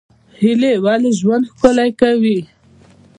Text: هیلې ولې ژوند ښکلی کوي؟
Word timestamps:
هیلې 0.39 0.71
ولې 0.83 1.11
ژوند 1.19 1.43
ښکلی 1.51 1.89
کوي؟ 1.99 2.39